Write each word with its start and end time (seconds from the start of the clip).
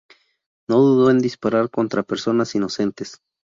No 0.67 0.79
dudó 0.79 1.11
en 1.11 1.19
disparar 1.19 1.69
contra 1.69 2.01
personas 2.01 2.55
inocentes. 2.55 3.21